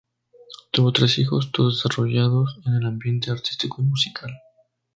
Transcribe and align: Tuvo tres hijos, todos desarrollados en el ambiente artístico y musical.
Tuvo 0.71 0.91
tres 0.93 1.19
hijos, 1.19 1.51
todos 1.51 1.75
desarrollados 1.75 2.59
en 2.65 2.73
el 2.73 2.87
ambiente 2.87 3.29
artístico 3.29 3.83
y 3.83 3.85
musical. 3.85 4.31